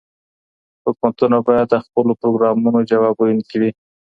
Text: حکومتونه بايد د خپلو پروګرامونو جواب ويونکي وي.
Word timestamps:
حکومتونه 0.85 1.37
بايد 1.45 1.67
د 1.71 1.75
خپلو 1.85 2.11
پروګرامونو 2.21 2.79
جواب 2.91 3.15
ويونکي 3.17 3.55
وي. 3.61 3.71